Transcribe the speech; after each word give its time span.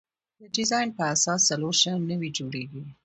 د 0.39 0.41
ډیزاین 0.55 0.89
په 0.97 1.03
اساس 1.13 1.39
څلور 1.49 1.73
شیان 1.81 2.01
نوي 2.11 2.29
جوړیږي. 2.37 2.83